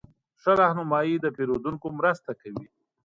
ښه 0.41 0.51
رهنمایي 0.61 1.15
د 1.19 1.25
پیرودونکو 1.35 1.87
مرسته 1.99 2.31
کوي. 2.41 2.67